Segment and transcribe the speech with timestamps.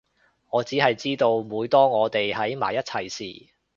[0.49, 3.53] 我只係知道每當我哋喺埋一齊時